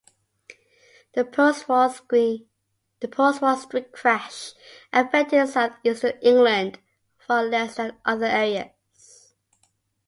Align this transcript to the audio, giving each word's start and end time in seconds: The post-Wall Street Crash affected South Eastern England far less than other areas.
The 1.13 1.23
post-Wall 1.23 1.87
Street 3.57 3.91
Crash 3.91 4.51
affected 4.91 5.47
South 5.47 5.73
Eastern 5.83 6.13
England 6.23 6.79
far 7.19 7.43
less 7.43 7.75
than 7.75 7.95
other 8.03 8.25
areas. 8.25 9.35